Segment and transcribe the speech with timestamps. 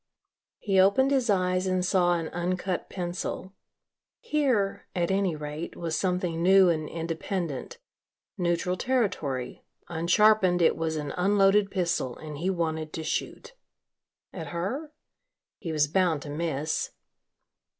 [0.57, 3.53] He opened his eyes and saw an uncut pencil.
[4.19, 7.77] Here, at any rate, was something new and independent
[8.35, 13.53] neutral territory, unsharpened it was an unloaded pistol and he wanted to shoot.
[14.33, 14.91] At her?
[15.59, 16.93] He was bound to miss.